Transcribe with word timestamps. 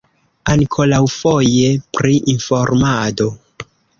Ankoraŭfoje 0.53 1.67
pri 1.97 2.15
informado. 2.35 3.31